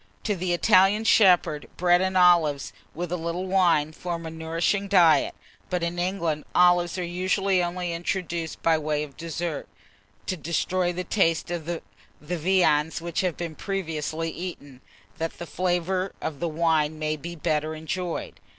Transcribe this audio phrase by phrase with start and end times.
[0.23, 5.35] To the Italian shepherd, bread and olives, with a little wine, form a nourishing diet;
[5.69, 9.67] but in England, olives are usually only introduced by way of dessert,
[10.25, 11.81] to destroy the taste of the
[12.19, 14.81] viands which have been previously eaten,
[15.19, 18.39] that the flavour of the wine may be the better enjoyed.